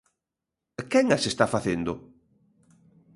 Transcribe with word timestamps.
¿Quen 0.91 1.05
as 1.17 1.23
está 1.31 1.45
facendo? 1.55 1.93